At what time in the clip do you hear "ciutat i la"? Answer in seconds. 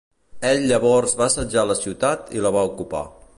1.83-2.53